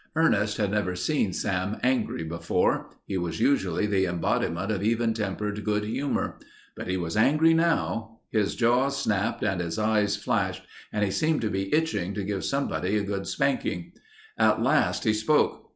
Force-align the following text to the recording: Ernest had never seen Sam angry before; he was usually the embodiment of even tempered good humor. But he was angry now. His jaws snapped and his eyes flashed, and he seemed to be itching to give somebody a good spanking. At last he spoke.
Ernest 0.15 0.57
had 0.57 0.71
never 0.71 0.95
seen 0.95 1.31
Sam 1.31 1.77
angry 1.83 2.23
before; 2.23 2.89
he 3.05 3.19
was 3.19 3.39
usually 3.39 3.85
the 3.85 4.07
embodiment 4.07 4.71
of 4.71 4.81
even 4.81 5.13
tempered 5.13 5.63
good 5.63 5.83
humor. 5.83 6.39
But 6.75 6.87
he 6.87 6.97
was 6.97 7.15
angry 7.15 7.53
now. 7.53 8.17
His 8.31 8.55
jaws 8.55 8.99
snapped 8.99 9.43
and 9.43 9.61
his 9.61 9.77
eyes 9.77 10.15
flashed, 10.17 10.63
and 10.91 11.05
he 11.05 11.11
seemed 11.11 11.41
to 11.41 11.51
be 11.51 11.71
itching 11.71 12.15
to 12.15 12.23
give 12.23 12.43
somebody 12.43 12.97
a 12.97 13.03
good 13.03 13.27
spanking. 13.27 13.91
At 14.39 14.59
last 14.63 15.03
he 15.03 15.13
spoke. 15.13 15.69